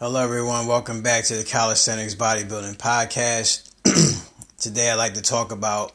Hello, 0.00 0.22
everyone. 0.24 0.66
Welcome 0.66 1.02
back 1.02 1.24
to 1.24 1.34
the 1.34 1.44
Calisthenics 1.44 2.14
Bodybuilding 2.14 2.78
Podcast. 2.78 3.68
Today, 4.58 4.90
I'd 4.90 4.94
like 4.94 5.12
to 5.12 5.20
talk 5.20 5.52
about 5.52 5.92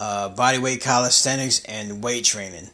uh, 0.00 0.34
bodyweight 0.34 0.80
calisthenics 0.80 1.62
and 1.66 2.02
weight 2.02 2.24
training. 2.24 2.68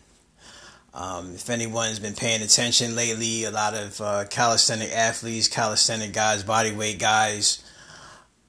Um, 0.94 1.34
if 1.34 1.50
anyone's 1.50 1.98
been 1.98 2.14
paying 2.14 2.40
attention 2.40 2.96
lately, 2.96 3.44
a 3.44 3.50
lot 3.50 3.74
of 3.74 4.00
uh, 4.00 4.24
calisthenic 4.30 4.90
athletes, 4.90 5.48
calisthenic 5.48 6.14
guys, 6.14 6.44
bodyweight 6.44 6.98
guys, 6.98 7.62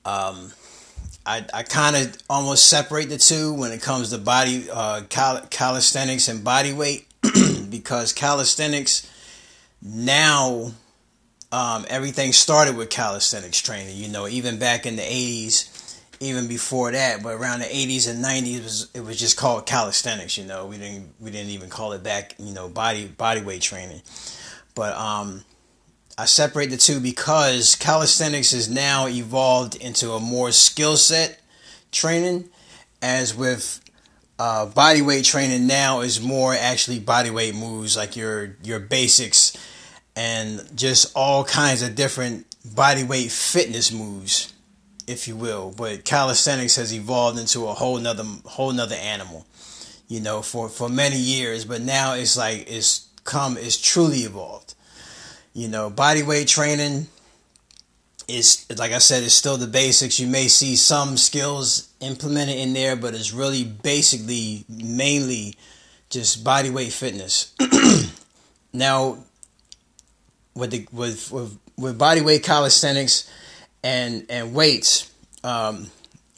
um, 0.06 0.54
I, 1.26 1.46
I 1.54 1.64
kind 1.64 1.98
of 1.98 2.18
almost 2.30 2.70
separate 2.70 3.10
the 3.10 3.18
two 3.18 3.54
when 3.54 3.74
it 3.74 3.82
comes 3.82 4.12
to 4.12 4.20
body 4.20 4.70
uh, 4.72 5.02
cal- 5.10 5.46
calisthenics 5.50 6.30
and 6.30 6.46
bodyweight 6.46 7.70
because 7.70 8.14
calisthenics 8.14 9.06
now 9.82 10.72
um, 11.52 11.86
everything 11.90 12.32
started 12.32 12.76
with 12.76 12.90
calisthenics 12.90 13.60
training. 13.60 13.98
You 13.98 14.10
know, 14.10 14.28
even 14.28 14.60
back 14.60 14.86
in 14.86 14.96
the 14.96 15.02
'80s, 15.02 16.00
even 16.20 16.48
before 16.48 16.92
that, 16.92 17.24
but 17.24 17.36
around 17.36 17.60
the 17.60 17.66
'80s 17.66 18.10
and 18.10 18.24
'90s, 18.24 18.58
it 18.58 18.64
was 18.64 18.90
it 18.96 19.02
was 19.02 19.20
just 19.20 19.38
called 19.38 19.66
calisthenics. 19.66 20.38
You 20.38 20.46
know, 20.46 20.66
we 20.66 20.78
didn't 20.78 21.14
we 21.20 21.32
didn't 21.32 21.50
even 21.50 21.70
call 21.70 21.94
it 21.94 22.04
back. 22.04 22.36
You 22.38 22.54
know, 22.54 22.70
body 22.70 23.08
body 23.08 23.42
weight 23.42 23.62
training. 23.62 24.02
But 24.76 24.96
um, 24.96 25.44
I 26.18 26.26
separate 26.26 26.70
the 26.70 26.78
two 26.78 27.00
because 27.00 27.76
calisthenics 27.76 28.54
is 28.54 28.70
now 28.70 29.08
evolved 29.08 29.76
into 29.76 30.12
a 30.12 30.20
more 30.20 30.52
skill 30.52 30.98
set 30.98 31.40
training, 31.92 32.50
as 33.02 33.36
with 33.36 33.82
uh, 34.38 34.68
body 34.68 35.02
weight 35.02 35.26
training 35.26 35.66
now 35.66 36.02
is 36.02 36.22
more 36.22 36.54
actually 36.54 37.00
body 37.00 37.30
weight 37.32 37.56
moves 37.56 37.98
like 37.98 38.16
your 38.16 38.56
your 38.64 38.80
basics 38.80 39.58
and 40.20 40.62
just 40.76 41.14
all 41.16 41.46
kinds 41.46 41.82
of 41.82 41.96
different 41.96 42.46
body 42.76 43.06
weight 43.06 43.32
fitness 43.32 43.90
moves, 43.90 44.54
if 45.08 45.30
you 45.30 45.36
will. 45.38 45.74
But 45.76 46.04
calisthenics 46.04 46.76
has 46.76 46.94
evolved 46.94 47.40
into 47.40 47.66
a 47.68 47.74
whole 47.74 47.98
nother 47.98 48.26
whole 48.44 48.74
nother 48.74 48.98
animal, 48.98 49.46
you 50.10 50.20
know, 50.20 50.42
for 50.42 50.68
for 50.68 50.90
many 50.90 51.16
years. 51.16 51.64
But 51.64 51.82
now 51.82 52.16
it's 52.16 52.36
like 52.36 52.70
it's 52.70 53.08
come 53.24 53.56
it's 53.58 53.78
truly 53.78 54.20
evolved. 54.20 54.74
You 55.54 55.70
know, 55.70 55.90
body 55.90 56.22
weight 56.22 56.50
training 56.50 57.08
is 58.28 58.66
like 58.78 58.92
I 58.92 58.98
said, 58.98 59.24
it's 59.24 59.36
still 59.36 59.56
the 59.56 59.68
basics. 59.68 60.20
You 60.20 60.28
may 60.28 60.50
see 60.50 60.76
some 60.76 61.16
skills 61.16 61.88
implemented 62.02 62.58
in 62.58 62.74
there, 62.74 62.98
but 62.98 63.16
it's 63.16 63.32
really 63.32 63.64
basically 63.64 64.66
mainly 64.68 65.56
just 66.10 66.44
body 66.44 66.70
weight 66.70 66.92
fitness. 66.92 67.56
now, 68.74 69.20
with 70.60 70.72
the 70.72 70.88
with 70.92 71.32
with, 71.32 71.58
with 71.78 71.98
body 71.98 72.22
weight 72.22 72.44
calisthenics 72.44 73.30
and 73.84 74.26
and 74.30 74.54
weights, 74.54 75.12
um, 75.44 75.88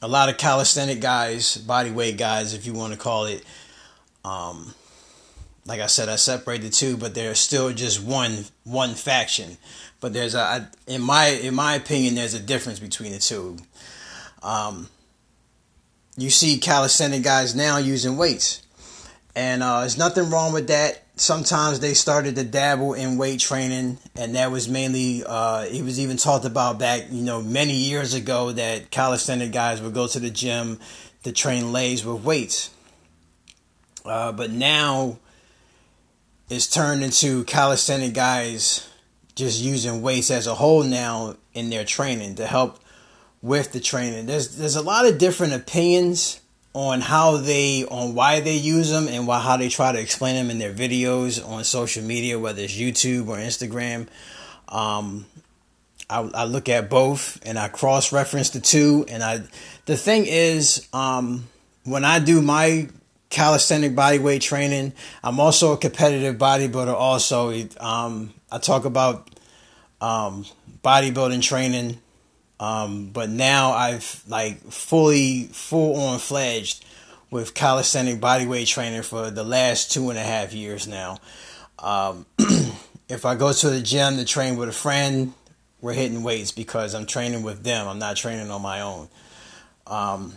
a 0.01 0.07
lot 0.07 0.29
of 0.29 0.37
calisthenic 0.37 1.01
guys, 1.01 1.57
body 1.57 1.91
weight 1.91 2.17
guys, 2.17 2.53
if 2.53 2.65
you 2.65 2.73
want 2.73 2.93
to 2.93 2.99
call 2.99 3.25
it, 3.25 3.43
um, 4.23 4.73
like 5.65 5.79
I 5.79 5.87
said, 5.87 6.09
I 6.09 6.15
separate 6.15 6.61
the 6.61 6.69
two, 6.69 6.97
but 6.97 7.13
they're 7.13 7.35
still 7.35 7.71
just 7.73 8.03
one 8.03 8.45
one 8.63 8.93
faction. 8.93 9.57
But 9.99 10.13
there's 10.13 10.35
a, 10.35 10.69
in 10.87 11.01
my 11.01 11.27
in 11.27 11.55
my 11.55 11.75
opinion, 11.75 12.15
there's 12.15 12.33
a 12.33 12.39
difference 12.39 12.79
between 12.79 13.11
the 13.11 13.19
two. 13.19 13.57
Um, 14.41 14.89
you 16.17 16.29
see 16.29 16.57
calisthenic 16.57 17.23
guys 17.23 17.55
now 17.55 17.77
using 17.77 18.17
weights, 18.17 18.63
and 19.35 19.61
uh, 19.61 19.81
there's 19.81 19.97
nothing 19.97 20.29
wrong 20.29 20.53
with 20.53 20.67
that. 20.67 21.03
Sometimes 21.21 21.79
they 21.79 21.93
started 21.93 22.35
to 22.37 22.43
dabble 22.43 22.95
in 22.95 23.15
weight 23.15 23.39
training, 23.39 23.99
and 24.15 24.33
that 24.33 24.49
was 24.49 24.67
mainly 24.67 25.23
uh, 25.23 25.65
it 25.69 25.83
was 25.83 25.99
even 25.99 26.17
talked 26.17 26.45
about 26.45 26.79
back 26.79 27.11
you 27.11 27.21
know 27.21 27.43
many 27.43 27.75
years 27.75 28.15
ago 28.15 28.51
that 28.51 28.89
calisthenic 28.89 29.51
guys 29.51 29.83
would 29.83 29.93
go 29.93 30.07
to 30.07 30.19
the 30.19 30.31
gym 30.31 30.79
to 31.21 31.31
train 31.31 31.71
legs 31.71 32.03
with 32.03 32.23
weights. 32.23 32.71
Uh, 34.03 34.31
but 34.31 34.49
now 34.49 35.19
it's 36.49 36.65
turned 36.65 37.03
into 37.03 37.43
calisthenic 37.43 38.15
guys 38.15 38.89
just 39.35 39.61
using 39.61 40.01
weights 40.01 40.31
as 40.31 40.47
a 40.47 40.55
whole 40.55 40.81
now 40.81 41.35
in 41.53 41.69
their 41.69 41.85
training 41.85 42.33
to 42.33 42.47
help 42.47 42.79
with 43.43 43.73
the 43.73 43.79
training. 43.79 44.25
There's 44.25 44.57
there's 44.57 44.75
a 44.75 44.81
lot 44.81 45.05
of 45.05 45.19
different 45.19 45.53
opinions 45.53 46.40
on 46.73 47.01
how 47.01 47.37
they 47.37 47.85
on 47.85 48.15
why 48.15 48.39
they 48.39 48.55
use 48.55 48.89
them 48.89 49.07
and 49.07 49.27
why 49.27 49.39
how 49.39 49.57
they 49.57 49.69
try 49.69 49.91
to 49.91 49.99
explain 49.99 50.35
them 50.35 50.49
in 50.49 50.57
their 50.57 50.73
videos 50.73 51.45
on 51.45 51.63
social 51.63 52.03
media, 52.03 52.39
whether 52.39 52.61
it's 52.61 52.75
YouTube 52.75 53.27
or 53.27 53.37
Instagram. 53.37 54.07
Um, 54.69 55.25
I, 56.09 56.29
I 56.33 56.43
look 56.43 56.69
at 56.69 56.89
both 56.89 57.39
and 57.45 57.57
I 57.57 57.69
cross 57.69 58.11
reference 58.11 58.51
the 58.51 58.59
two. 58.59 59.05
And 59.07 59.23
I 59.23 59.41
the 59.85 59.97
thing 59.97 60.25
is, 60.27 60.87
um, 60.93 61.47
when 61.83 62.05
I 62.05 62.19
do 62.19 62.41
my 62.41 62.89
calisthenic 63.29 63.93
bodyweight 63.93 64.41
training, 64.41 64.93
I'm 65.23 65.39
also 65.39 65.73
a 65.73 65.77
competitive 65.77 66.37
bodybuilder. 66.37 66.93
Also, 66.93 67.53
um, 67.79 68.33
I 68.51 68.57
talk 68.59 68.85
about 68.85 69.29
um, 70.01 70.45
bodybuilding 70.83 71.41
training, 71.41 71.99
um, 72.61 73.07
but 73.07 73.31
now 73.31 73.71
I've 73.71 74.23
like 74.27 74.61
fully 74.71 75.45
full 75.45 75.99
on 75.99 76.19
fledged 76.19 76.85
with 77.31 77.55
calisthenic 77.55 78.21
bodyweight 78.21 78.67
training 78.67 79.01
for 79.01 79.31
the 79.31 79.43
last 79.43 79.91
two 79.91 80.11
and 80.11 80.19
a 80.19 80.21
half 80.21 80.53
years 80.53 80.87
now. 80.87 81.17
Um, 81.79 82.27
if 83.09 83.25
I 83.25 83.33
go 83.33 83.51
to 83.51 83.69
the 83.71 83.81
gym 83.81 84.17
to 84.17 84.25
train 84.25 84.57
with 84.57 84.69
a 84.69 84.73
friend, 84.73 85.33
we're 85.81 85.93
hitting 85.93 86.21
weights 86.21 86.51
because 86.51 86.93
I'm 86.93 87.07
training 87.07 87.41
with 87.41 87.63
them. 87.63 87.87
I'm 87.87 87.97
not 87.97 88.15
training 88.15 88.51
on 88.51 88.61
my 88.61 88.81
own. 88.81 89.09
Um, 89.87 90.33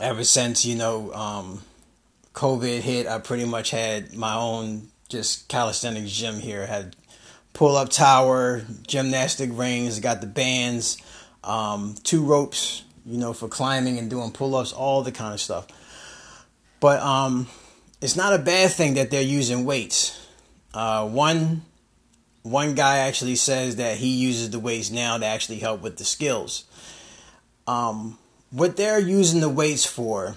ever 0.00 0.24
since 0.24 0.64
you 0.64 0.74
know 0.74 1.12
um, 1.12 1.60
COVID 2.32 2.80
hit, 2.80 3.06
I 3.06 3.18
pretty 3.18 3.44
much 3.44 3.72
had 3.72 4.16
my 4.16 4.34
own 4.34 4.88
just 5.10 5.48
calisthenics 5.48 6.12
gym 6.12 6.40
here. 6.40 6.66
Had 6.66 6.96
pull 7.52 7.76
up 7.76 7.88
tower, 7.88 8.62
gymnastic 8.86 9.50
rings, 9.52 10.00
got 10.00 10.20
the 10.20 10.26
bands, 10.26 10.98
um, 11.44 11.94
two 12.04 12.24
ropes, 12.24 12.84
you 13.04 13.18
know, 13.18 13.32
for 13.32 13.48
climbing 13.48 13.98
and 13.98 14.10
doing 14.10 14.30
pull 14.30 14.54
ups, 14.54 14.72
all 14.72 15.02
the 15.02 15.12
kind 15.12 15.34
of 15.34 15.40
stuff. 15.40 15.66
But 16.80 17.00
um, 17.00 17.48
it's 18.00 18.16
not 18.16 18.32
a 18.32 18.38
bad 18.38 18.70
thing 18.70 18.94
that 18.94 19.10
they're 19.10 19.22
using 19.22 19.64
weights. 19.64 20.26
Uh, 20.72 21.08
one 21.08 21.62
one 22.42 22.74
guy 22.74 22.98
actually 22.98 23.36
says 23.36 23.76
that 23.76 23.96
he 23.96 24.08
uses 24.08 24.50
the 24.50 24.58
weights 24.58 24.90
now 24.90 25.18
to 25.18 25.26
actually 25.26 25.58
help 25.58 25.82
with 25.82 25.98
the 25.98 26.04
skills. 26.04 26.64
Um, 27.66 28.18
what 28.50 28.76
they're 28.76 28.98
using 28.98 29.40
the 29.40 29.48
weights 29.48 29.84
for 29.84 30.36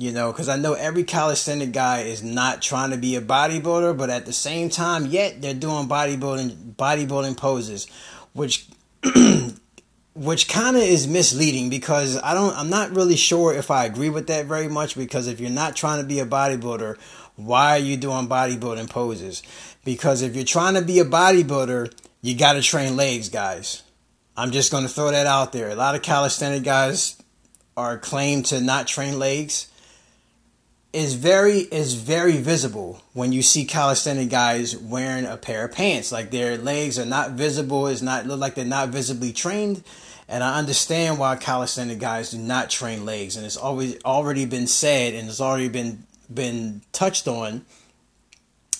you 0.00 0.12
know, 0.12 0.32
because 0.32 0.48
I 0.48 0.56
know 0.56 0.72
every 0.72 1.04
calisthenic 1.04 1.72
guy 1.72 2.00
is 2.00 2.22
not 2.22 2.62
trying 2.62 2.88
to 2.90 2.96
be 2.96 3.16
a 3.16 3.20
bodybuilder, 3.20 3.98
but 3.98 4.08
at 4.08 4.24
the 4.24 4.32
same 4.32 4.70
time, 4.70 5.04
yet 5.04 5.42
they're 5.42 5.52
doing 5.52 5.88
bodybuilding 5.88 6.74
bodybuilding 6.76 7.36
poses, 7.36 7.86
which 8.32 8.66
which 10.14 10.48
kind 10.48 10.76
of 10.78 10.82
is 10.82 11.06
misleading 11.06 11.68
because 11.68 12.16
I 12.16 12.32
don't 12.32 12.56
I'm 12.56 12.70
not 12.70 12.96
really 12.96 13.16
sure 13.16 13.52
if 13.52 13.70
I 13.70 13.84
agree 13.84 14.08
with 14.08 14.26
that 14.28 14.46
very 14.46 14.68
much 14.68 14.96
because 14.96 15.26
if 15.26 15.38
you're 15.38 15.50
not 15.50 15.76
trying 15.76 16.00
to 16.00 16.06
be 16.06 16.18
a 16.18 16.24
bodybuilder, 16.24 16.96
why 17.36 17.72
are 17.72 17.78
you 17.78 17.98
doing 17.98 18.26
bodybuilding 18.26 18.88
poses? 18.88 19.42
Because 19.84 20.22
if 20.22 20.34
you're 20.34 20.46
trying 20.46 20.74
to 20.74 20.82
be 20.82 20.98
a 21.00 21.04
bodybuilder, 21.04 21.92
you 22.22 22.34
got 22.38 22.54
to 22.54 22.62
train 22.62 22.96
legs, 22.96 23.28
guys. 23.28 23.82
I'm 24.34 24.50
just 24.50 24.70
going 24.70 24.84
to 24.84 24.88
throw 24.88 25.10
that 25.10 25.26
out 25.26 25.52
there. 25.52 25.68
A 25.68 25.74
lot 25.74 25.94
of 25.94 26.00
calisthenic 26.00 26.62
guys 26.62 27.22
are 27.76 27.98
claimed 27.98 28.46
to 28.46 28.62
not 28.62 28.86
train 28.86 29.18
legs 29.18 29.66
is 30.92 31.14
very 31.14 31.58
is 31.58 31.94
very 31.94 32.38
visible 32.38 33.00
when 33.12 33.32
you 33.32 33.42
see 33.42 33.64
calisthenic 33.64 34.28
guys 34.28 34.76
wearing 34.76 35.24
a 35.24 35.36
pair 35.36 35.64
of 35.64 35.72
pants. 35.72 36.10
Like 36.10 36.30
their 36.30 36.58
legs 36.58 36.98
are 36.98 37.06
not 37.06 37.32
visible, 37.32 37.86
it's 37.86 38.02
not 38.02 38.26
look 38.26 38.40
like 38.40 38.54
they're 38.54 38.64
not 38.64 38.88
visibly 38.88 39.32
trained. 39.32 39.84
And 40.28 40.44
I 40.44 40.58
understand 40.58 41.18
why 41.18 41.36
calisthenic 41.36 41.98
guys 41.98 42.30
do 42.30 42.38
not 42.38 42.70
train 42.70 43.04
legs. 43.04 43.36
And 43.36 43.44
it's 43.44 43.56
always 43.56 44.02
already 44.04 44.46
been 44.46 44.66
said 44.66 45.14
and 45.14 45.28
it's 45.28 45.40
already 45.40 45.68
been 45.68 46.04
been 46.32 46.82
touched 46.92 47.28
on 47.28 47.64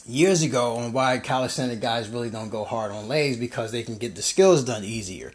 years 0.07 0.43
ago 0.43 0.77
on 0.77 0.93
why 0.93 1.19
calisthenic 1.19 1.81
guys 1.81 2.09
really 2.09 2.31
don't 2.31 2.51
go 2.51 2.65
hard 2.65 2.91
on 2.91 3.07
legs 3.07 3.37
because 3.37 3.71
they 3.71 3.83
can 3.83 3.97
get 3.97 4.17
the 4.17 4.23
skills 4.23 4.65
done 4.65 4.83
easier. 4.83 5.33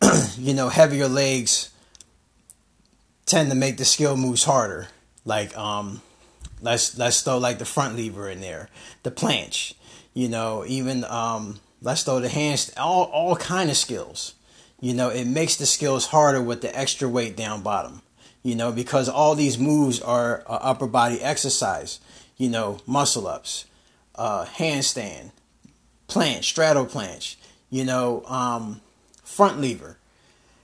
you 0.36 0.52
know, 0.52 0.68
heavier 0.68 1.06
legs 1.06 1.70
tend 3.24 3.50
to 3.50 3.56
make 3.56 3.76
the 3.76 3.84
skill 3.84 4.16
moves 4.16 4.44
harder 4.44 4.88
like 5.24 5.56
um, 5.56 6.02
let's 6.60 6.96
let's 6.98 7.22
throw 7.22 7.38
like 7.38 7.58
the 7.58 7.64
front 7.64 7.96
lever 7.96 8.28
in 8.28 8.40
there, 8.40 8.68
the 9.02 9.10
planche, 9.10 9.74
you 10.14 10.28
know, 10.28 10.64
even 10.66 11.04
um, 11.04 11.60
let's 11.80 12.02
throw 12.02 12.20
the 12.20 12.28
hands, 12.28 12.72
all 12.76 13.04
all 13.04 13.36
kind 13.36 13.70
of 13.70 13.76
skills. 13.76 14.34
You 14.80 14.94
know, 14.94 15.10
it 15.10 15.26
makes 15.26 15.56
the 15.56 15.66
skills 15.66 16.06
harder 16.06 16.42
with 16.42 16.60
the 16.60 16.76
extra 16.76 17.08
weight 17.08 17.36
down 17.36 17.62
bottom. 17.62 18.02
You 18.42 18.56
know, 18.56 18.72
because 18.72 19.08
all 19.08 19.36
these 19.36 19.56
moves 19.56 20.00
are 20.00 20.42
upper 20.48 20.88
body 20.88 21.22
exercise. 21.22 22.00
You 22.36 22.48
know, 22.48 22.78
muscle 22.86 23.28
ups, 23.28 23.66
uh, 24.16 24.44
handstand, 24.46 25.30
planche, 26.08 26.44
straddle 26.44 26.86
planche. 26.86 27.36
you 27.70 27.84
know, 27.84 28.24
um, 28.26 28.80
front 29.22 29.60
lever. 29.60 29.96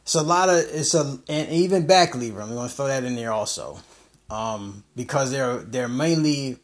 It's 0.03 0.15
a 0.15 0.23
lot 0.23 0.49
of 0.49 0.57
it's 0.57 0.95
a 0.95 1.19
and 1.29 1.51
even 1.51 1.87
back 1.87 2.15
lever. 2.15 2.41
I'm 2.41 2.55
going 2.55 2.69
to 2.69 2.75
throw 2.75 2.87
that 2.87 3.05
in 3.05 3.15
there 3.15 3.33
also, 3.33 3.81
um, 4.31 4.85
because 4.95 5.31
they're 5.31 5.59
they're 5.59 5.89
mainly 5.89 6.59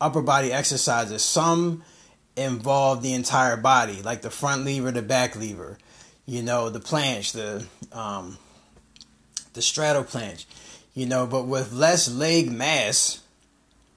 upper 0.00 0.22
body 0.22 0.52
exercises. 0.52 1.22
Some 1.22 1.84
involve 2.36 3.02
the 3.02 3.14
entire 3.14 3.56
body, 3.56 4.02
like 4.02 4.22
the 4.22 4.30
front 4.30 4.64
lever, 4.64 4.90
the 4.90 5.02
back 5.02 5.36
lever, 5.36 5.78
you 6.26 6.42
know, 6.42 6.70
the 6.70 6.80
planche, 6.80 7.32
the 7.32 7.64
um, 7.96 8.38
the 9.52 9.62
straddle 9.62 10.04
planche, 10.04 10.44
you 10.94 11.06
know. 11.06 11.26
But 11.26 11.46
with 11.46 11.72
less 11.72 12.10
leg 12.10 12.50
mass, 12.50 13.20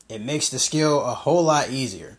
it 0.10 0.22
makes 0.22 0.50
the 0.50 0.60
skill 0.60 1.04
a 1.04 1.14
whole 1.14 1.44
lot 1.44 1.70
easier, 1.70 2.18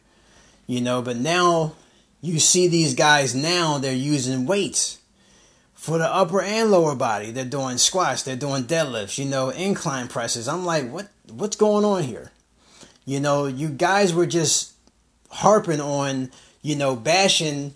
you 0.67 0.81
know. 0.81 1.03
But 1.03 1.17
now 1.17 1.75
you 2.21 2.41
see 2.41 2.67
these 2.67 2.95
guys 2.95 3.35
now 3.35 3.79
they're 3.79 3.93
using 3.93 4.45
weights 4.47 4.98
for 5.79 5.97
the 5.97 6.13
upper 6.13 6.43
and 6.43 6.73
lower 6.73 6.97
body. 6.97 7.31
They're 7.31 7.45
doing 7.45 7.79
squats, 7.79 8.25
they're 8.25 8.35
doing 8.35 8.65
deadlifts, 8.65 9.17
you 9.17 9.25
know, 9.25 9.51
incline 9.51 10.09
presses. 10.09 10.49
I'm 10.49 10.67
like, 10.67 10.91
what 10.91 11.09
what's 11.31 11.55
going 11.55 11.85
on 11.85 12.03
here? 12.03 12.33
You 13.07 13.21
know, 13.21 13.47
you 13.47 13.69
guys 13.69 14.13
were 14.13 14.27
just 14.27 14.73
harping 15.31 15.81
on, 15.81 16.33
you 16.63 16.75
know, 16.75 16.97
bashing 16.97 17.75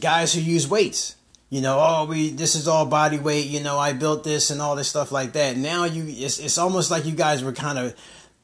guys 0.00 0.34
who 0.34 0.40
use 0.40 0.68
weights. 0.68 1.14
You 1.48 1.60
know, 1.60 1.78
oh, 1.80 2.06
we 2.06 2.30
this 2.30 2.56
is 2.56 2.66
all 2.66 2.86
body 2.86 3.20
weight. 3.20 3.46
You 3.46 3.60
know, 3.60 3.78
I 3.78 3.92
built 3.92 4.24
this 4.24 4.50
and 4.50 4.60
all 4.60 4.74
this 4.74 4.88
stuff 4.88 5.12
like 5.12 5.32
that. 5.34 5.56
Now 5.56 5.84
you, 5.84 6.04
it's 6.08 6.40
it's 6.40 6.58
almost 6.58 6.90
like 6.90 7.06
you 7.06 7.14
guys 7.14 7.44
were 7.44 7.52
kind 7.52 7.78
of 7.78 7.94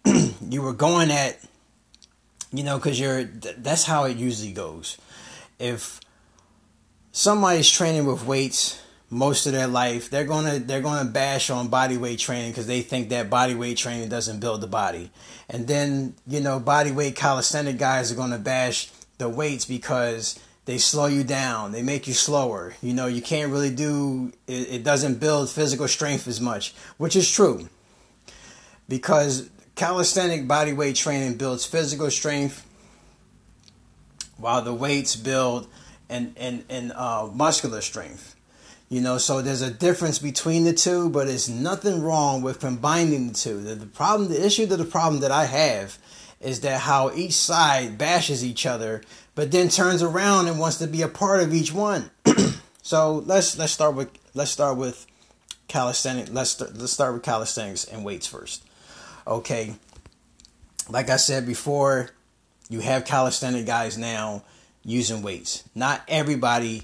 you 0.48 0.62
were 0.62 0.72
going 0.72 1.10
at, 1.10 1.36
you 2.52 2.62
know, 2.62 2.78
because 2.78 3.00
you're 3.00 3.24
that's 3.24 3.82
how 3.82 4.04
it 4.04 4.16
usually 4.16 4.52
goes. 4.52 4.98
If 5.58 5.98
somebody's 7.18 7.68
training 7.68 8.06
with 8.06 8.24
weights 8.24 8.80
most 9.10 9.46
of 9.46 9.52
their 9.52 9.66
life, 9.66 10.08
they're 10.08 10.24
gonna 10.24 10.60
they're 10.60 10.80
gonna 10.80 11.10
bash 11.10 11.50
on 11.50 11.66
body 11.66 11.96
weight 11.96 12.20
training 12.20 12.52
because 12.52 12.68
they 12.68 12.80
think 12.80 13.08
that 13.08 13.28
body 13.28 13.56
weight 13.56 13.76
training 13.76 14.08
doesn't 14.08 14.38
build 14.38 14.60
the 14.60 14.68
body. 14.68 15.10
And 15.48 15.66
then 15.66 16.14
you 16.28 16.40
know 16.40 16.60
body 16.60 16.92
weight 16.92 17.16
calisthenic 17.16 17.76
guys 17.76 18.12
are 18.12 18.14
gonna 18.14 18.38
bash 18.38 18.90
the 19.18 19.28
weights 19.28 19.64
because 19.64 20.38
they 20.66 20.78
slow 20.78 21.06
you 21.06 21.24
down, 21.24 21.72
they 21.72 21.82
make 21.82 22.06
you 22.06 22.14
slower. 22.14 22.74
You 22.80 22.94
know 22.94 23.08
you 23.08 23.20
can't 23.20 23.50
really 23.50 23.74
do 23.74 24.32
it, 24.46 24.68
it 24.70 24.84
doesn't 24.84 25.18
build 25.18 25.50
physical 25.50 25.88
strength 25.88 26.28
as 26.28 26.40
much, 26.40 26.72
which 26.98 27.16
is 27.16 27.28
true 27.28 27.68
because 28.88 29.50
calisthenic 29.74 30.46
body 30.46 30.72
weight 30.72 30.94
training 30.94 31.36
builds 31.36 31.66
physical 31.66 32.12
strength 32.12 32.64
while 34.36 34.62
the 34.62 34.72
weights 34.72 35.16
build 35.16 35.66
and 36.08 36.34
and 36.36 36.64
and 36.68 36.92
uh, 36.92 37.28
muscular 37.32 37.80
strength. 37.80 38.34
You 38.88 39.02
know, 39.02 39.18
so 39.18 39.42
there's 39.42 39.60
a 39.60 39.70
difference 39.70 40.18
between 40.18 40.64
the 40.64 40.72
two, 40.72 41.10
but 41.10 41.28
it's 41.28 41.48
nothing 41.48 42.02
wrong 42.02 42.40
with 42.40 42.58
combining 42.58 43.28
the 43.28 43.34
two. 43.34 43.60
The, 43.60 43.74
the 43.74 43.86
problem, 43.86 44.30
the 44.30 44.44
issue 44.44 44.64
the 44.64 44.82
problem 44.84 45.20
that 45.20 45.30
I 45.30 45.44
have 45.44 45.98
is 46.40 46.60
that 46.60 46.80
how 46.80 47.12
each 47.14 47.34
side 47.34 47.98
bashes 47.98 48.42
each 48.42 48.64
other, 48.64 49.02
but 49.34 49.50
then 49.50 49.68
turns 49.68 50.02
around 50.02 50.48
and 50.48 50.58
wants 50.58 50.78
to 50.78 50.86
be 50.86 51.02
a 51.02 51.08
part 51.08 51.42
of 51.42 51.52
each 51.52 51.72
one. 51.72 52.10
so 52.82 53.22
let's 53.26 53.58
let's 53.58 53.72
start 53.72 53.94
with 53.94 54.10
let's 54.34 54.50
start 54.50 54.78
with 54.78 55.06
calisthenics. 55.66 56.30
Let's 56.30 56.58
let's 56.58 56.92
start 56.92 57.12
with 57.12 57.22
calisthenics 57.22 57.84
and 57.84 58.04
weights 58.04 58.26
first. 58.26 58.64
Okay, 59.26 59.74
like 60.88 61.10
I 61.10 61.16
said 61.16 61.44
before, 61.44 62.08
you 62.70 62.80
have 62.80 63.04
calisthenic 63.04 63.66
guys 63.66 63.98
now 63.98 64.44
using 64.88 65.22
weights. 65.22 65.64
Not 65.74 66.02
everybody 66.08 66.82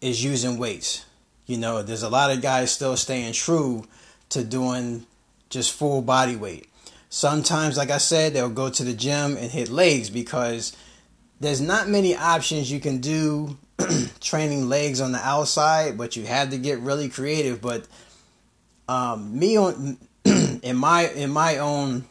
is 0.00 0.22
using 0.22 0.58
weights. 0.58 1.04
You 1.46 1.56
know, 1.56 1.82
there's 1.82 2.02
a 2.02 2.08
lot 2.08 2.30
of 2.30 2.42
guys 2.42 2.72
still 2.72 2.96
staying 2.96 3.32
true 3.32 3.86
to 4.30 4.42
doing 4.42 5.06
just 5.50 5.72
full 5.72 6.02
body 6.02 6.36
weight. 6.36 6.68
Sometimes, 7.10 7.76
like 7.76 7.90
I 7.90 7.98
said, 7.98 8.34
they'll 8.34 8.50
go 8.50 8.70
to 8.70 8.82
the 8.82 8.92
gym 8.92 9.36
and 9.36 9.50
hit 9.50 9.68
legs 9.70 10.10
because 10.10 10.76
there's 11.38 11.60
not 11.60 11.88
many 11.88 12.16
options 12.16 12.72
you 12.72 12.80
can 12.80 12.98
do 12.98 13.56
training 14.20 14.68
legs 14.68 15.00
on 15.00 15.12
the 15.12 15.18
outside, 15.18 15.96
but 15.96 16.16
you 16.16 16.24
have 16.24 16.50
to 16.50 16.58
get 16.58 16.80
really 16.80 17.08
creative. 17.08 17.60
But 17.60 17.86
um, 18.88 19.38
me 19.38 19.56
on 19.56 19.98
in 20.24 20.76
my 20.76 21.08
in 21.08 21.30
my 21.30 21.58
own 21.58 22.06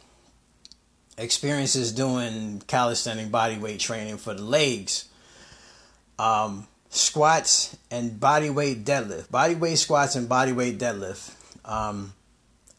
experiences 1.18 1.92
doing 1.92 2.62
calisthenic 2.66 3.30
body 3.30 3.58
weight 3.58 3.80
training 3.80 4.16
for 4.16 4.32
the 4.32 4.42
legs, 4.42 5.06
um, 6.18 6.66
squats 6.90 7.76
and 7.90 8.18
body 8.18 8.50
weight 8.50 8.84
deadlift. 8.84 9.30
Body 9.30 9.54
weight 9.54 9.76
squats 9.76 10.16
and 10.16 10.28
body 10.28 10.52
weight 10.52 10.78
deadlift. 10.78 11.32
Um, 11.64 12.14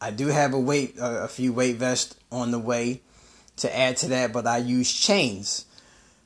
I 0.00 0.10
do 0.10 0.28
have 0.28 0.54
a 0.54 0.60
weight, 0.60 0.98
a, 0.98 1.24
a 1.24 1.28
few 1.28 1.52
weight 1.52 1.76
vests 1.76 2.16
on 2.30 2.50
the 2.50 2.58
way 2.58 3.02
to 3.56 3.76
add 3.76 3.96
to 3.98 4.08
that, 4.08 4.32
but 4.32 4.46
I 4.46 4.58
use 4.58 4.92
chains 4.92 5.64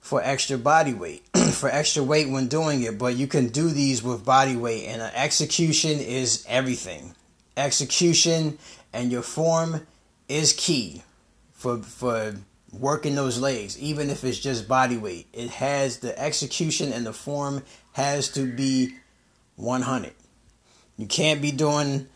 for 0.01 0.23
extra 0.23 0.59
body 0.59 0.93
weight, 0.93 1.25
for 1.53 1.69
extra 1.69 2.03
weight 2.03 2.29
when 2.29 2.49
doing 2.49 2.83
it. 2.83 2.99
But 2.99 3.17
you 3.17 3.27
can 3.27 3.49
do 3.49 3.69
these 3.69 4.03
with 4.03 4.25
body 4.25 4.57
weight, 4.57 4.87
and 4.87 5.03
execution 5.03 5.99
is 6.01 6.45
everything. 6.49 7.15
Execution 7.57 8.59
and 8.93 9.13
your 9.13 9.23
form 9.23 9.87
is 10.29 10.53
key 10.53 11.03
for 11.53 11.79
for 11.79 12.35
working 12.73 13.15
those 13.15 13.39
legs, 13.39 13.79
even 13.79 14.11
if 14.11 14.25
it's 14.25 14.39
just 14.39 14.69
body 14.69 14.97
weight. 14.97 15.27
It 15.33 15.51
has 15.51 15.99
the 15.99 16.19
execution 16.19 16.93
and 16.93 17.05
the 17.05 17.13
form 17.13 17.63
has 17.93 18.29
to 18.31 18.51
be 18.51 18.95
100. 19.57 20.13
You 20.97 21.07
can't 21.07 21.43
be 21.43 21.51
doing, 21.51 22.07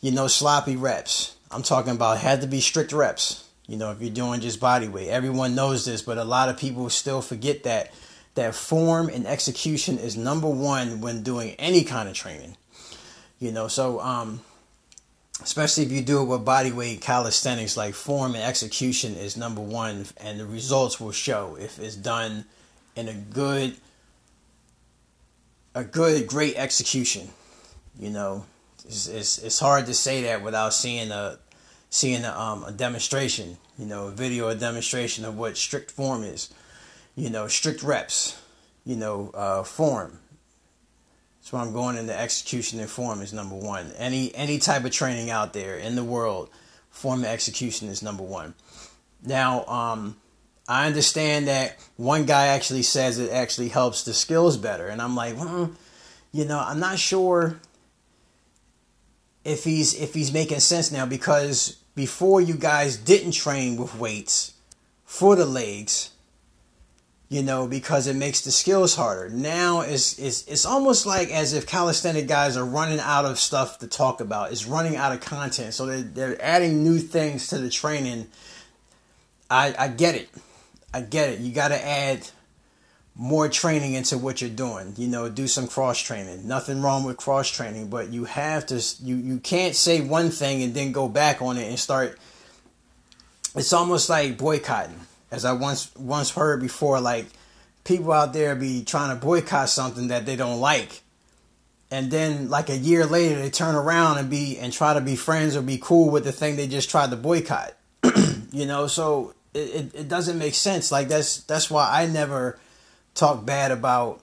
you 0.00 0.10
know, 0.10 0.26
sloppy 0.26 0.76
reps. 0.76 1.36
I'm 1.50 1.62
talking 1.62 1.92
about 1.92 2.18
had 2.18 2.40
to 2.42 2.46
be 2.46 2.60
strict 2.60 2.92
reps. 2.92 3.48
You 3.66 3.76
know, 3.76 3.90
if 3.90 4.00
you're 4.00 4.10
doing 4.10 4.40
just 4.40 4.60
body 4.60 4.88
weight, 4.88 5.08
everyone 5.08 5.54
knows 5.54 5.84
this, 5.84 6.02
but 6.02 6.18
a 6.18 6.24
lot 6.24 6.48
of 6.48 6.56
people 6.56 6.88
still 6.90 7.20
forget 7.20 7.64
that 7.64 7.92
that 8.34 8.54
form 8.54 9.08
and 9.08 9.26
execution 9.26 9.98
is 9.98 10.16
number 10.16 10.48
one 10.48 11.00
when 11.00 11.22
doing 11.22 11.54
any 11.58 11.82
kind 11.82 12.08
of 12.08 12.14
training. 12.14 12.56
You 13.38 13.50
know, 13.50 13.66
so 13.66 13.98
um, 14.00 14.40
especially 15.42 15.84
if 15.84 15.92
you 15.92 16.00
do 16.00 16.22
it 16.22 16.24
with 16.24 16.44
body 16.44 16.72
weight 16.72 17.00
calisthenics, 17.00 17.76
like 17.76 17.94
form 17.94 18.34
and 18.34 18.42
execution 18.42 19.14
is 19.14 19.36
number 19.36 19.60
one, 19.60 20.06
and 20.18 20.40
the 20.40 20.46
results 20.46 21.00
will 21.00 21.12
show 21.12 21.56
if 21.60 21.78
it's 21.78 21.96
done 21.96 22.44
in 22.94 23.08
a 23.08 23.14
good, 23.14 23.76
a 25.74 25.84
good, 25.84 26.26
great 26.26 26.56
execution. 26.56 27.28
You 27.98 28.10
know, 28.10 28.44
it's 28.84 29.06
it's, 29.06 29.38
it's 29.38 29.58
hard 29.58 29.86
to 29.86 29.94
say 29.94 30.22
that 30.22 30.42
without 30.42 30.72
seeing 30.72 31.10
a 31.10 31.38
seeing 31.90 32.24
a, 32.24 32.38
um, 32.38 32.64
a 32.64 32.72
demonstration. 32.72 33.58
You 33.78 33.86
know, 33.86 34.06
a 34.06 34.10
video, 34.10 34.48
a 34.48 34.54
demonstration 34.54 35.24
of 35.26 35.36
what 35.36 35.56
strict 35.56 35.90
form 35.90 36.22
is. 36.24 36.52
You 37.14 37.30
know, 37.30 37.46
strict 37.46 37.82
reps. 37.82 38.40
You 38.84 38.96
know, 38.96 39.30
uh, 39.34 39.64
form 39.64 40.20
so 41.46 41.56
I'm 41.58 41.72
going 41.72 41.96
into 41.96 42.12
execution 42.12 42.80
and 42.80 42.90
form 42.90 43.22
is 43.22 43.32
number 43.32 43.54
one. 43.54 43.92
Any 43.98 44.34
any 44.34 44.58
type 44.58 44.84
of 44.84 44.90
training 44.90 45.30
out 45.30 45.52
there 45.52 45.76
in 45.76 45.94
the 45.94 46.02
world, 46.02 46.50
form 46.90 47.20
and 47.20 47.28
execution 47.28 47.86
is 47.86 48.02
number 48.02 48.24
one. 48.24 48.54
Now, 49.24 49.64
um, 49.66 50.16
I 50.66 50.88
understand 50.88 51.46
that 51.46 51.76
one 51.96 52.26
guy 52.26 52.48
actually 52.48 52.82
says 52.82 53.20
it 53.20 53.30
actually 53.30 53.68
helps 53.68 54.02
the 54.02 54.12
skills 54.12 54.56
better, 54.56 54.88
and 54.88 55.00
I'm 55.00 55.14
like, 55.14 55.36
hmm, 55.36 55.66
you 56.32 56.46
know, 56.46 56.58
I'm 56.58 56.80
not 56.80 56.98
sure 56.98 57.60
if 59.44 59.62
he's 59.62 59.94
if 59.94 60.14
he's 60.14 60.32
making 60.32 60.58
sense 60.58 60.90
now 60.90 61.06
because 61.06 61.76
before 61.94 62.40
you 62.40 62.54
guys 62.54 62.96
didn't 62.96 63.30
train 63.30 63.76
with 63.76 63.96
weights 63.96 64.54
for 65.04 65.36
the 65.36 65.46
legs 65.46 66.10
you 67.28 67.42
know, 67.42 67.66
because 67.66 68.06
it 68.06 68.14
makes 68.14 68.42
the 68.42 68.52
skills 68.52 68.94
harder. 68.94 69.28
Now 69.28 69.80
it's, 69.80 70.18
it's, 70.18 70.46
it's 70.46 70.64
almost 70.64 71.06
like 71.06 71.30
as 71.30 71.54
if 71.54 71.66
calisthenic 71.66 72.28
guys 72.28 72.56
are 72.56 72.64
running 72.64 73.00
out 73.00 73.24
of 73.24 73.38
stuff 73.38 73.78
to 73.80 73.88
talk 73.88 74.20
about. 74.20 74.52
It's 74.52 74.66
running 74.66 74.96
out 74.96 75.12
of 75.12 75.20
content. 75.20 75.74
So 75.74 75.86
they're, 75.86 76.02
they're 76.02 76.44
adding 76.44 76.84
new 76.84 76.98
things 76.98 77.48
to 77.48 77.58
the 77.58 77.68
training. 77.68 78.28
I, 79.50 79.74
I 79.76 79.88
get 79.88 80.14
it. 80.14 80.28
I 80.94 81.00
get 81.00 81.30
it. 81.30 81.40
You 81.40 81.52
got 81.52 81.68
to 81.68 81.84
add 81.84 82.28
more 83.16 83.48
training 83.48 83.94
into 83.94 84.18
what 84.18 84.40
you're 84.40 84.48
doing. 84.48 84.94
You 84.96 85.08
know, 85.08 85.28
do 85.28 85.48
some 85.48 85.66
cross 85.66 85.98
training. 86.00 86.46
Nothing 86.46 86.80
wrong 86.80 87.02
with 87.02 87.16
cross 87.16 87.50
training, 87.50 87.88
but 87.88 88.10
you 88.10 88.24
have 88.26 88.66
to, 88.66 88.80
you, 89.02 89.16
you 89.16 89.38
can't 89.38 89.74
say 89.74 90.00
one 90.00 90.30
thing 90.30 90.62
and 90.62 90.74
then 90.74 90.92
go 90.92 91.08
back 91.08 91.42
on 91.42 91.56
it 91.56 91.66
and 91.68 91.78
start. 91.78 92.18
It's 93.56 93.72
almost 93.72 94.08
like 94.08 94.38
boycotting 94.38 95.00
as 95.30 95.44
I 95.44 95.52
once 95.52 95.94
once 95.96 96.30
heard 96.30 96.60
before, 96.60 97.00
like 97.00 97.26
people 97.84 98.12
out 98.12 98.32
there 98.32 98.54
be 98.54 98.84
trying 98.84 99.18
to 99.18 99.24
boycott 99.24 99.68
something 99.68 100.08
that 100.08 100.26
they 100.26 100.36
don't 100.36 100.60
like, 100.60 101.02
and 101.90 102.10
then 102.10 102.48
like 102.48 102.68
a 102.68 102.76
year 102.76 103.06
later 103.06 103.36
they 103.36 103.50
turn 103.50 103.74
around 103.74 104.18
and 104.18 104.30
be 104.30 104.58
and 104.58 104.72
try 104.72 104.94
to 104.94 105.00
be 105.00 105.16
friends 105.16 105.56
or 105.56 105.62
be 105.62 105.78
cool 105.80 106.10
with 106.10 106.24
the 106.24 106.32
thing 106.32 106.56
they 106.56 106.66
just 106.66 106.90
tried 106.90 107.10
to 107.10 107.16
boycott. 107.16 107.74
you 108.52 108.66
know, 108.66 108.86
so 108.86 109.34
it, 109.54 109.58
it, 109.58 109.94
it 109.94 110.08
doesn't 110.08 110.38
make 110.38 110.54
sense. 110.54 110.92
Like 110.92 111.08
that's 111.08 111.38
that's 111.42 111.70
why 111.70 111.88
I 111.90 112.06
never 112.06 112.58
talk 113.14 113.44
bad 113.44 113.70
about 113.72 114.22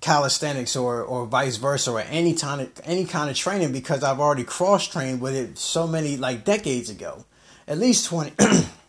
calisthenics 0.00 0.76
or 0.76 1.02
or 1.02 1.26
vice 1.26 1.56
versa 1.56 1.92
or 1.92 2.00
any 2.00 2.34
kind 2.34 2.62
of 2.62 2.80
any 2.84 3.04
kind 3.04 3.28
of 3.28 3.36
training 3.36 3.72
because 3.72 4.02
I've 4.02 4.20
already 4.20 4.44
cross 4.44 4.86
trained 4.86 5.20
with 5.20 5.34
it 5.34 5.58
so 5.58 5.86
many 5.86 6.16
like 6.16 6.44
decades 6.44 6.88
ago. 6.88 7.24
At 7.68 7.78
least 7.78 8.06
20 8.06 8.32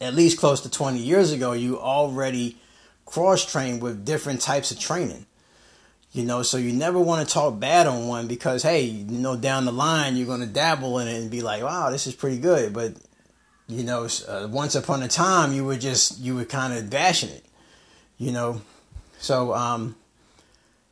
at 0.00 0.14
least 0.14 0.38
close 0.38 0.60
to 0.62 0.70
20 0.70 0.98
years 0.98 1.32
ago 1.32 1.52
you 1.52 1.78
already 1.78 2.56
cross 3.10 3.44
trained 3.44 3.82
with 3.82 4.04
different 4.04 4.40
types 4.40 4.70
of 4.70 4.78
training. 4.78 5.26
You 6.12 6.24
know, 6.24 6.42
so 6.42 6.56
you 6.56 6.72
never 6.72 6.98
want 6.98 7.26
to 7.26 7.32
talk 7.32 7.60
bad 7.60 7.86
on 7.86 8.08
one 8.08 8.26
because 8.26 8.64
hey, 8.64 8.82
you 8.82 9.18
know 9.18 9.36
down 9.36 9.64
the 9.64 9.72
line 9.72 10.16
you're 10.16 10.26
going 10.26 10.40
to 10.40 10.46
dabble 10.46 10.98
in 10.98 11.06
it 11.06 11.20
and 11.20 11.30
be 11.30 11.40
like, 11.40 11.62
"Wow, 11.62 11.90
this 11.90 12.08
is 12.08 12.16
pretty 12.16 12.38
good." 12.38 12.72
But 12.72 12.94
you 13.68 13.84
know, 13.84 14.08
uh, 14.26 14.48
once 14.50 14.74
upon 14.74 15.04
a 15.04 15.08
time 15.08 15.52
you 15.52 15.64
were 15.64 15.76
just 15.76 16.18
you 16.18 16.34
were 16.34 16.44
kind 16.44 16.72
of 16.72 16.90
bashing 16.90 17.30
it. 17.30 17.44
You 18.18 18.32
know. 18.32 18.62
So 19.18 19.54
um 19.54 19.94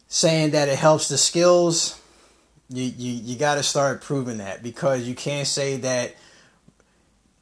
saying 0.07 0.53
that 0.53 0.69
it 0.69 0.79
helps 0.79 1.09
the 1.09 1.19
skills, 1.19 2.01
you 2.69 2.85
you, 2.85 3.13
you 3.13 3.39
got 3.39 3.57
to 3.57 3.65
start 3.65 4.03
proving 4.03 4.39
that 4.39 4.63
because 4.63 5.09
you 5.09 5.17
can't 5.17 5.49
say 5.49 5.79
that 5.79 6.15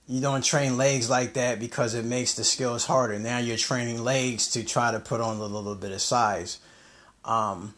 you 0.08 0.20
don't 0.20 0.44
train 0.44 0.76
legs 0.76 1.10
like 1.10 1.34
that 1.34 1.58
because 1.58 1.94
it 1.94 2.04
makes 2.04 2.34
the 2.34 2.44
skills 2.44 2.86
harder. 2.86 3.18
Now 3.18 3.38
you're 3.38 3.56
training 3.56 4.02
legs 4.02 4.48
to 4.52 4.64
try 4.64 4.92
to 4.92 5.00
put 5.00 5.20
on 5.20 5.36
a 5.38 5.44
little 5.44 5.74
bit 5.74 5.90
of 5.90 6.00
size. 6.00 6.60
Um, 7.24 7.74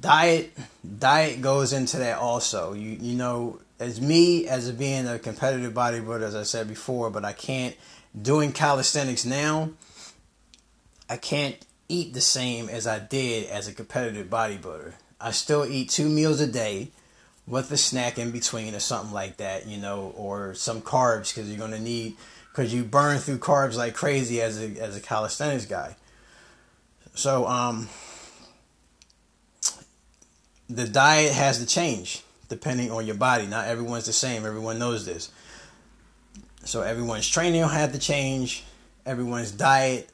diet 0.00 0.52
diet 0.98 1.42
goes 1.42 1.72
into 1.72 1.98
that 1.98 2.18
also. 2.18 2.72
You 2.72 2.96
you 3.00 3.14
know, 3.14 3.60
as 3.78 4.00
me 4.00 4.48
as 4.48 4.70
being 4.72 5.06
a 5.06 5.18
competitive 5.18 5.74
bodybuilder, 5.74 6.22
as 6.22 6.34
I 6.34 6.44
said 6.44 6.66
before, 6.66 7.10
but 7.10 7.24
I 7.24 7.32
can't 7.32 7.76
doing 8.20 8.52
calisthenics 8.52 9.24
now. 9.24 9.70
I 11.08 11.16
can't 11.16 11.56
eat 11.88 12.14
the 12.14 12.20
same 12.20 12.68
as 12.68 12.86
I 12.86 13.00
did 13.00 13.50
as 13.50 13.68
a 13.68 13.72
competitive 13.72 14.28
bodybuilder. 14.28 14.94
I 15.20 15.32
still 15.32 15.66
eat 15.66 15.90
two 15.90 16.08
meals 16.08 16.40
a 16.40 16.46
day 16.46 16.92
with 17.50 17.70
a 17.72 17.76
snack 17.76 18.16
in 18.18 18.30
between 18.30 18.74
or 18.74 18.80
something 18.80 19.12
like 19.12 19.36
that, 19.38 19.66
you 19.66 19.76
know, 19.76 20.14
or 20.16 20.54
some 20.54 20.80
carbs 20.80 21.34
because 21.34 21.50
you're 21.50 21.58
going 21.58 21.72
to 21.72 21.80
need 21.80 22.16
because 22.50 22.72
you 22.72 22.84
burn 22.84 23.18
through 23.18 23.38
carbs 23.38 23.76
like 23.76 23.94
crazy 23.94 24.40
as 24.40 24.62
a 24.62 24.80
as 24.80 24.96
a 24.96 25.00
calisthenics 25.00 25.66
guy. 25.66 25.96
So 27.14 27.46
um 27.46 27.88
the 30.68 30.86
diet 30.86 31.32
has 31.32 31.58
to 31.58 31.66
change 31.66 32.22
depending 32.48 32.92
on 32.92 33.04
your 33.04 33.16
body. 33.16 33.46
Not 33.46 33.66
everyone's 33.66 34.06
the 34.06 34.12
same. 34.12 34.46
Everyone 34.46 34.78
knows 34.78 35.04
this. 35.04 35.30
So 36.64 36.82
everyone's 36.82 37.28
training 37.28 37.60
will 37.62 37.68
have 37.68 37.92
to 37.92 37.98
change. 37.98 38.62
Everyone's 39.04 39.50
diet 39.50 40.08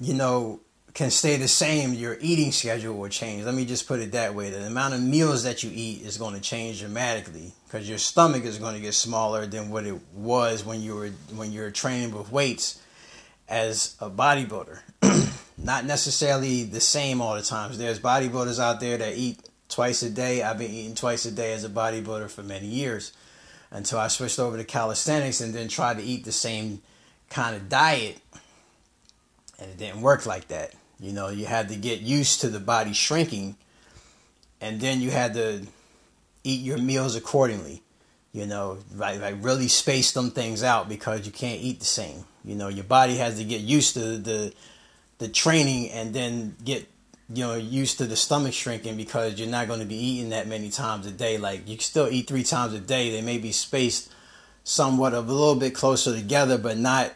you 0.00 0.14
know, 0.14 0.60
can 0.94 1.10
stay 1.10 1.36
the 1.36 1.48
same, 1.48 1.92
your 1.92 2.16
eating 2.20 2.52
schedule 2.52 2.96
will 2.96 3.08
change. 3.08 3.44
Let 3.44 3.54
me 3.54 3.64
just 3.64 3.88
put 3.88 3.98
it 3.98 4.12
that 4.12 4.34
way. 4.34 4.50
The 4.50 4.64
amount 4.64 4.94
of 4.94 5.02
meals 5.02 5.42
that 5.42 5.64
you 5.64 5.70
eat 5.74 6.02
is 6.02 6.16
going 6.16 6.34
to 6.34 6.40
change 6.40 6.80
dramatically 6.80 7.52
because 7.66 7.88
your 7.88 7.98
stomach 7.98 8.44
is 8.44 8.58
going 8.58 8.76
to 8.76 8.80
get 8.80 8.94
smaller 8.94 9.44
than 9.44 9.70
what 9.70 9.86
it 9.86 9.98
was 10.14 10.64
when 10.64 10.80
you 10.80 10.94
were 10.94 11.10
when 11.34 11.50
you're 11.50 11.72
training 11.72 12.16
with 12.16 12.30
weights 12.30 12.80
as 13.48 13.96
a 14.00 14.08
bodybuilder. 14.08 14.80
Not 15.58 15.84
necessarily 15.84 16.62
the 16.62 16.80
same 16.80 17.20
all 17.20 17.34
the 17.34 17.42
times. 17.42 17.76
There's 17.76 17.98
bodybuilders 17.98 18.60
out 18.60 18.78
there 18.78 18.96
that 18.96 19.16
eat 19.16 19.40
twice 19.68 20.02
a 20.04 20.10
day. 20.10 20.42
I've 20.42 20.58
been 20.58 20.70
eating 20.70 20.94
twice 20.94 21.24
a 21.24 21.32
day 21.32 21.52
as 21.54 21.64
a 21.64 21.68
bodybuilder 21.68 22.30
for 22.30 22.44
many 22.44 22.66
years 22.66 23.12
until 23.72 23.98
I 23.98 24.06
switched 24.06 24.38
over 24.38 24.56
to 24.56 24.64
calisthenics 24.64 25.40
and 25.40 25.52
then 25.52 25.66
tried 25.66 25.98
to 25.98 26.04
eat 26.04 26.24
the 26.24 26.32
same 26.32 26.82
kind 27.30 27.56
of 27.56 27.68
diet 27.68 28.20
and 29.58 29.70
it 29.70 29.78
didn't 29.78 30.00
work 30.00 30.26
like 30.26 30.48
that. 30.48 30.74
You 31.04 31.12
know, 31.12 31.28
you 31.28 31.44
had 31.44 31.68
to 31.68 31.76
get 31.76 32.00
used 32.00 32.40
to 32.40 32.48
the 32.48 32.58
body 32.58 32.94
shrinking, 32.94 33.56
and 34.62 34.80
then 34.80 35.02
you 35.02 35.10
had 35.10 35.34
to 35.34 35.66
eat 36.44 36.62
your 36.62 36.78
meals 36.78 37.14
accordingly. 37.14 37.82
You 38.32 38.46
know, 38.46 38.78
like, 38.96 39.20
like 39.20 39.36
really 39.42 39.68
space 39.68 40.12
them 40.12 40.30
things 40.30 40.62
out 40.62 40.88
because 40.88 41.26
you 41.26 41.30
can't 41.30 41.60
eat 41.60 41.80
the 41.80 41.84
same. 41.84 42.24
You 42.42 42.54
know, 42.54 42.68
your 42.68 42.84
body 42.84 43.16
has 43.16 43.36
to 43.36 43.44
get 43.44 43.60
used 43.60 43.92
to 43.94 44.16
the 44.16 44.54
the 45.18 45.28
training 45.28 45.90
and 45.90 46.14
then 46.14 46.56
get 46.64 46.88
you 47.28 47.44
know 47.44 47.54
used 47.54 47.98
to 47.98 48.06
the 48.06 48.16
stomach 48.16 48.54
shrinking 48.54 48.96
because 48.96 49.38
you're 49.38 49.46
not 49.46 49.68
going 49.68 49.80
to 49.80 49.86
be 49.86 49.96
eating 49.96 50.30
that 50.30 50.48
many 50.48 50.70
times 50.70 51.06
a 51.06 51.10
day. 51.10 51.36
Like 51.36 51.68
you 51.68 51.76
still 51.80 52.08
eat 52.08 52.26
three 52.26 52.44
times 52.44 52.72
a 52.72 52.80
day. 52.80 53.10
They 53.10 53.20
may 53.20 53.36
be 53.36 53.52
spaced 53.52 54.10
somewhat 54.64 55.12
a 55.12 55.20
little 55.20 55.54
bit 55.54 55.74
closer 55.74 56.14
together, 56.16 56.56
but 56.56 56.78
not 56.78 57.12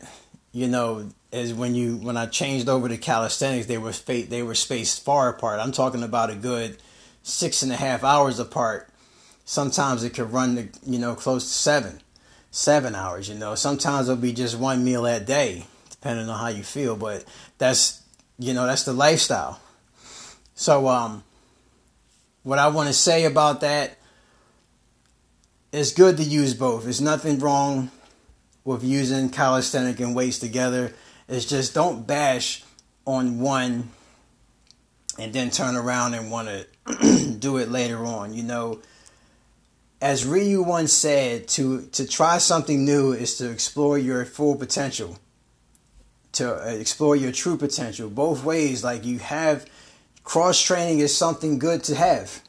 you 0.52 0.68
know 0.68 1.08
is 1.30 1.52
when 1.52 1.74
you 1.74 1.96
when 1.96 2.16
I 2.16 2.26
changed 2.26 2.68
over 2.68 2.88
to 2.88 2.96
calisthenics, 2.96 3.66
they 3.66 3.78
were 3.78 3.92
they 3.92 4.42
were 4.42 4.54
spaced 4.54 5.04
far 5.04 5.28
apart. 5.28 5.60
I'm 5.60 5.72
talking 5.72 6.02
about 6.02 6.30
a 6.30 6.34
good 6.34 6.78
six 7.22 7.62
and 7.62 7.72
a 7.72 7.76
half 7.76 8.02
hours 8.02 8.38
apart. 8.38 8.88
Sometimes 9.44 10.04
it 10.04 10.14
could 10.14 10.32
run 10.32 10.56
to 10.56 10.68
you 10.90 10.98
know 10.98 11.14
close 11.14 11.44
to 11.44 11.52
seven, 11.52 12.00
seven 12.50 12.94
hours. 12.94 13.28
You 13.28 13.34
know, 13.34 13.54
sometimes 13.54 14.08
it'll 14.08 14.20
be 14.20 14.32
just 14.32 14.58
one 14.58 14.84
meal 14.84 15.02
that 15.02 15.26
day, 15.26 15.66
depending 15.90 16.28
on 16.28 16.38
how 16.38 16.48
you 16.48 16.62
feel. 16.62 16.96
But 16.96 17.24
that's 17.58 18.02
you 18.38 18.54
know 18.54 18.66
that's 18.66 18.84
the 18.84 18.94
lifestyle. 18.94 19.60
So 20.54 20.88
um, 20.88 21.24
what 22.42 22.58
I 22.58 22.68
want 22.68 22.88
to 22.88 22.94
say 22.94 23.24
about 23.24 23.60
that, 23.60 23.98
it's 25.72 25.92
good 25.92 26.16
to 26.16 26.22
use 26.24 26.54
both. 26.54 26.84
There's 26.84 27.02
nothing 27.02 27.38
wrong 27.38 27.90
with 28.64 28.82
using 28.82 29.28
calisthenic 29.30 30.00
and 30.00 30.16
weights 30.16 30.38
together 30.38 30.94
it's 31.28 31.44
just 31.44 31.74
don't 31.74 32.06
bash 32.06 32.64
on 33.04 33.40
one 33.40 33.90
and 35.18 35.32
then 35.32 35.50
turn 35.50 35.76
around 35.76 36.14
and 36.14 36.30
want 36.30 36.48
to 36.86 37.36
do 37.38 37.58
it 37.58 37.70
later 37.70 38.04
on. 38.04 38.32
You 38.32 38.44
know, 38.44 38.80
as 40.00 40.24
Ryu 40.24 40.62
once 40.62 40.92
said, 40.92 41.48
to 41.48 41.82
to 41.92 42.06
try 42.06 42.38
something 42.38 42.84
new 42.84 43.12
is 43.12 43.36
to 43.38 43.50
explore 43.50 43.98
your 43.98 44.24
full 44.24 44.56
potential, 44.56 45.18
to 46.32 46.54
uh, 46.54 46.70
explore 46.70 47.16
your 47.16 47.32
true 47.32 47.56
potential. 47.56 48.08
Both 48.08 48.44
ways, 48.44 48.84
like 48.84 49.04
you 49.04 49.18
have 49.18 49.66
cross 50.24 50.60
training 50.62 51.00
is 51.00 51.16
something 51.16 51.58
good 51.58 51.82
to 51.84 51.94
have. 51.94 52.42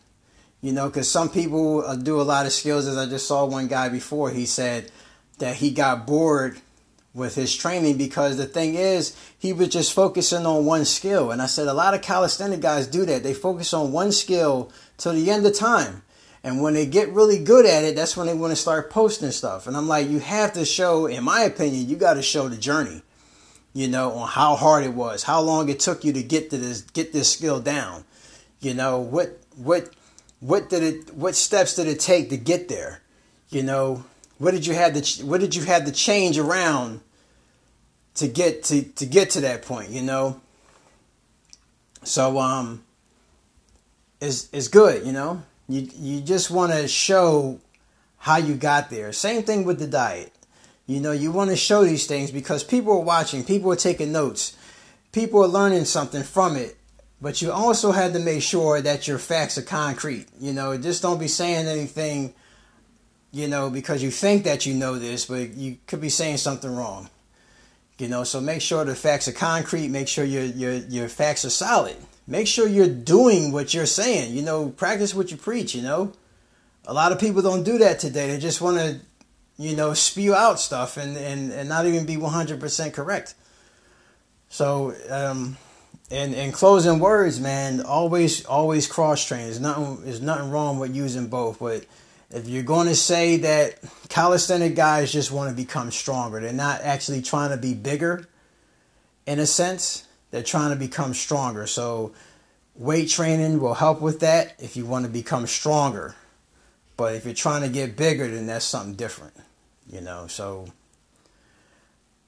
You 0.61 0.73
know, 0.73 0.87
because 0.87 1.09
some 1.09 1.29
people 1.29 1.85
uh, 1.85 1.95
do 1.95 2.19
a 2.19 2.23
lot 2.23 2.45
of 2.45 2.51
skills. 2.51 2.85
As 2.85 2.97
I 2.97 3.05
just 3.05 3.27
saw 3.27 3.45
one 3.45 3.67
guy 3.67 3.89
before, 3.89 4.29
he 4.29 4.45
said 4.45 4.91
that 5.39 5.55
he 5.55 5.71
got 5.71 6.05
bored 6.05 6.59
with 7.13 7.35
his 7.35 7.55
training 7.55 7.97
because 7.97 8.37
the 8.37 8.45
thing 8.45 8.75
is 8.75 9.15
he 9.37 9.51
was 9.51 9.69
just 9.69 9.93
focusing 9.93 10.45
on 10.45 10.65
one 10.65 10.85
skill. 10.85 11.31
And 11.31 11.41
i 11.41 11.45
said 11.45 11.67
a 11.67 11.73
lot 11.73 11.93
of 11.93 12.01
calisthenic 12.01 12.61
guys 12.61 12.87
do 12.87 13.05
that. 13.05 13.23
They 13.23 13.33
focus 13.33 13.73
on 13.73 13.91
one 13.91 14.11
skill 14.11 14.71
till 14.97 15.13
the 15.13 15.31
end 15.31 15.45
of 15.45 15.57
time. 15.57 16.03
And 16.43 16.61
when 16.61 16.73
they 16.73 16.85
get 16.85 17.09
really 17.09 17.43
good 17.43 17.65
at 17.65 17.83
it 17.83 17.95
that's 17.95 18.15
when 18.15 18.27
they 18.27 18.33
want 18.33 18.51
to 18.51 18.55
start 18.55 18.89
posting 18.89 19.31
stuff. 19.31 19.67
And 19.67 19.75
i'm 19.75 19.87
like 19.87 20.09
you 20.09 20.19
have 20.19 20.53
to 20.53 20.65
show 20.65 21.05
in 21.07 21.23
my 21.23 21.41
opinion 21.41 21.89
you 21.89 21.95
got 21.95 22.13
to 22.15 22.21
show 22.21 22.47
the 22.47 22.57
journey 22.57 23.01
you 23.73 23.87
know 23.87 24.11
on 24.13 24.27
how 24.27 24.55
hard 24.55 24.83
it 24.83 24.93
was 24.93 25.23
how 25.23 25.39
long 25.39 25.69
it 25.69 25.79
took 25.79 26.03
you 26.03 26.11
to 26.11 26.23
get 26.23 26.49
to 26.49 26.57
this 26.57 26.81
get 26.81 27.13
this 27.13 27.31
skill 27.31 27.59
down. 27.59 28.03
You 28.59 28.73
know 28.73 28.99
what 28.99 29.39
what 29.55 29.89
what 30.39 30.69
did 30.69 30.83
it 30.83 31.13
what 31.13 31.35
steps 31.35 31.75
did 31.75 31.87
it 31.87 31.99
take 31.99 32.29
to 32.29 32.37
get 32.37 32.67
there? 32.69 33.01
You 33.49 33.63
know 33.63 34.05
what 34.39 34.51
did 34.51 34.65
you 34.65 34.73
have 34.73 34.99
to 34.99 35.25
what 35.25 35.39
did 35.39 35.53
you 35.53 35.63
have 35.65 35.85
to 35.85 35.91
change 35.91 36.39
around 36.39 37.01
to 38.15 38.27
get 38.27 38.63
to 38.63 38.81
to 38.81 39.05
get 39.05 39.29
to 39.31 39.41
that 39.41 39.61
point, 39.61 39.91
you 39.91 40.01
know? 40.01 40.41
So 42.03 42.39
um 42.39 42.83
is 44.19 44.49
is 44.51 44.67
good, 44.67 45.05
you 45.05 45.11
know? 45.11 45.43
You 45.67 45.87
you 45.93 46.21
just 46.21 46.49
want 46.49 46.71
to 46.71 46.87
show 46.87 47.59
how 48.17 48.37
you 48.37 48.55
got 48.55 48.89
there. 48.89 49.13
Same 49.13 49.43
thing 49.43 49.65
with 49.65 49.79
the 49.79 49.87
diet. 49.87 50.33
You 50.87 50.99
know, 50.99 51.11
you 51.11 51.31
want 51.31 51.51
to 51.51 51.55
show 51.55 51.83
these 51.83 52.07
things 52.07 52.31
because 52.31 52.63
people 52.63 52.93
are 52.93 53.03
watching, 53.03 53.43
people 53.43 53.71
are 53.71 53.75
taking 53.75 54.11
notes, 54.11 54.57
people 55.11 55.43
are 55.43 55.47
learning 55.47 55.85
something 55.85 56.23
from 56.23 56.55
it. 56.55 56.77
But 57.21 57.41
you 57.41 57.51
also 57.51 57.91
have 57.91 58.13
to 58.13 58.19
make 58.19 58.41
sure 58.41 58.81
that 58.81 59.07
your 59.07 59.19
facts 59.19 59.57
are 59.57 59.61
concrete. 59.61 60.27
You 60.39 60.53
know, 60.53 60.77
just 60.77 61.01
don't 61.01 61.19
be 61.19 61.27
saying 61.27 61.67
anything 61.67 62.33
you 63.31 63.47
know, 63.47 63.69
because 63.69 64.01
you 64.01 64.11
think 64.11 64.43
that 64.43 64.65
you 64.65 64.73
know 64.73 64.97
this, 64.97 65.25
but 65.25 65.53
you 65.53 65.77
could 65.87 66.01
be 66.01 66.09
saying 66.09 66.37
something 66.37 66.73
wrong. 66.73 67.09
You 67.97 68.07
know, 68.07 68.23
so 68.23 68.39
make 68.39 68.61
sure 68.61 68.85
the 68.85 68.95
facts 68.95 69.27
are 69.27 69.33
concrete. 69.33 69.89
Make 69.89 70.07
sure 70.07 70.23
your 70.23 70.43
your 70.43 70.73
your 70.73 71.09
facts 71.09 71.43
are 71.45 71.49
solid. 71.49 71.97
Make 72.27 72.47
sure 72.47 72.67
you're 72.67 72.87
doing 72.87 73.51
what 73.51 73.73
you're 73.73 73.85
saying. 73.85 74.35
You 74.35 74.41
know, 74.41 74.69
practice 74.69 75.13
what 75.13 75.31
you 75.31 75.37
preach. 75.37 75.75
You 75.75 75.81
know, 75.81 76.13
a 76.85 76.93
lot 76.93 77.11
of 77.11 77.19
people 77.19 77.41
don't 77.41 77.63
do 77.63 77.77
that 77.79 77.99
today. 77.99 78.27
They 78.27 78.39
just 78.39 78.61
want 78.61 78.77
to, 78.77 78.99
you 79.57 79.75
know, 79.75 79.93
spew 79.93 80.33
out 80.33 80.59
stuff 80.59 80.95
and 80.95 81.17
and 81.17 81.51
and 81.51 81.67
not 81.67 81.85
even 81.85 82.05
be 82.05 82.15
100% 82.15 82.93
correct. 82.93 83.35
So, 84.47 84.95
um, 85.09 85.57
in 86.09 86.33
in 86.33 86.51
closing 86.51 86.99
words, 86.99 87.39
man, 87.39 87.81
always 87.81 88.45
always 88.45 88.87
cross 88.87 89.25
train. 89.25 89.41
There's 89.41 89.59
nothing 89.59 90.05
there's 90.05 90.21
nothing 90.21 90.49
wrong 90.49 90.79
with 90.79 90.95
using 90.95 91.27
both, 91.27 91.59
but 91.59 91.85
if 92.31 92.47
you're 92.47 92.63
going 92.63 92.87
to 92.87 92.95
say 92.95 93.37
that 93.37 93.79
calisthenic 94.09 94.75
guys 94.75 95.11
just 95.11 95.31
want 95.31 95.49
to 95.49 95.55
become 95.55 95.91
stronger, 95.91 96.39
they're 96.39 96.53
not 96.53 96.81
actually 96.81 97.21
trying 97.21 97.49
to 97.49 97.57
be 97.57 97.73
bigger 97.73 98.27
in 99.25 99.39
a 99.39 99.45
sense, 99.45 100.07
they're 100.31 100.41
trying 100.41 100.71
to 100.71 100.75
become 100.75 101.13
stronger. 101.13 101.67
So 101.67 102.13
weight 102.75 103.09
training 103.09 103.59
will 103.59 103.75
help 103.75 104.01
with 104.01 104.21
that 104.21 104.55
if 104.57 104.75
you 104.75 104.85
want 104.85 105.05
to 105.05 105.11
become 105.11 105.45
stronger. 105.45 106.15
But 106.97 107.13
if 107.15 107.25
you're 107.25 107.33
trying 107.33 107.61
to 107.61 107.69
get 107.69 107.95
bigger, 107.95 108.27
then 108.27 108.47
that's 108.47 108.65
something 108.65 108.95
different, 108.95 109.35
you 109.87 110.01
know. 110.01 110.27
So 110.27 110.67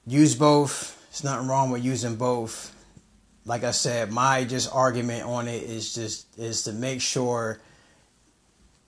use 0.06 0.36
both. 0.36 0.98
There's 1.10 1.24
nothing 1.24 1.48
wrong 1.48 1.72
with 1.72 1.84
using 1.84 2.16
both. 2.16 2.74
Like 3.46 3.64
I 3.64 3.72
said, 3.72 4.12
my 4.12 4.44
just 4.46 4.74
argument 4.74 5.24
on 5.24 5.48
it 5.48 5.64
is 5.64 5.94
just 5.96 6.38
is 6.38 6.64
to 6.64 6.72
make 6.72 7.02
sure 7.02 7.60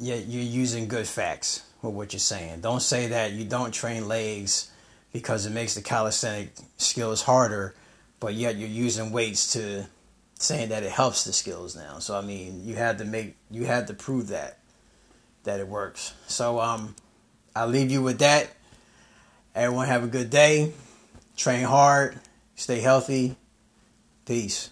you're 0.03 0.43
using 0.43 0.87
good 0.87 1.07
facts 1.07 1.63
with 1.81 1.93
what 1.93 2.13
you're 2.13 2.19
saying. 2.19 2.61
Don't 2.61 2.81
say 2.81 3.07
that 3.07 3.31
you 3.31 3.45
don't 3.45 3.73
train 3.73 4.07
legs 4.07 4.71
because 5.11 5.45
it 5.45 5.51
makes 5.51 5.75
the 5.75 5.81
calisthenic 5.81 6.53
skills 6.77 7.21
harder, 7.21 7.75
but 8.19 8.33
yet 8.33 8.57
you're 8.57 8.69
using 8.69 9.11
weights 9.11 9.53
to 9.53 9.85
saying 10.39 10.69
that 10.69 10.83
it 10.83 10.91
helps 10.91 11.23
the 11.23 11.33
skills 11.33 11.75
now. 11.75 11.99
So 11.99 12.17
I 12.17 12.21
mean, 12.21 12.65
you 12.65 12.75
had 12.75 12.97
to 12.97 13.05
make 13.05 13.35
you 13.49 13.65
had 13.65 13.87
to 13.87 13.93
prove 13.93 14.27
that 14.29 14.59
that 15.43 15.59
it 15.59 15.67
works. 15.67 16.13
So 16.27 16.59
um 16.59 16.95
I'll 17.55 17.67
leave 17.67 17.91
you 17.91 18.01
with 18.01 18.19
that. 18.19 18.49
Everyone 19.55 19.87
have 19.87 20.03
a 20.03 20.07
good 20.07 20.29
day. 20.29 20.73
Train 21.37 21.63
hard, 21.63 22.19
stay 22.55 22.79
healthy. 22.79 23.35
Peace. 24.25 24.69